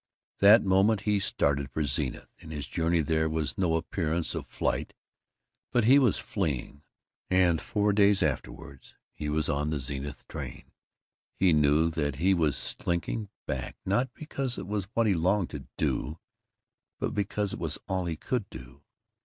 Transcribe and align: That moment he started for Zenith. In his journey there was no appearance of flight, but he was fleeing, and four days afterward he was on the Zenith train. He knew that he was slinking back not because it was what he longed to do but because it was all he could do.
That 0.39 0.63
moment 0.65 1.01
he 1.01 1.19
started 1.19 1.69
for 1.69 1.83
Zenith. 1.85 2.33
In 2.39 2.49
his 2.49 2.65
journey 2.65 3.01
there 3.01 3.29
was 3.29 3.55
no 3.55 3.75
appearance 3.75 4.33
of 4.33 4.47
flight, 4.47 4.95
but 5.71 5.83
he 5.83 5.99
was 5.99 6.17
fleeing, 6.17 6.81
and 7.29 7.61
four 7.61 7.93
days 7.93 8.23
afterward 8.23 8.93
he 9.13 9.29
was 9.29 9.47
on 9.47 9.69
the 9.69 9.79
Zenith 9.79 10.27
train. 10.27 10.71
He 11.35 11.53
knew 11.53 11.91
that 11.91 12.15
he 12.15 12.33
was 12.33 12.57
slinking 12.57 13.29
back 13.45 13.77
not 13.85 14.11
because 14.15 14.57
it 14.57 14.65
was 14.65 14.85
what 14.95 15.05
he 15.05 15.13
longed 15.13 15.51
to 15.51 15.67
do 15.77 16.17
but 16.97 17.13
because 17.13 17.53
it 17.53 17.59
was 17.59 17.77
all 17.87 18.05
he 18.05 18.17
could 18.17 18.49
do. 18.49 18.81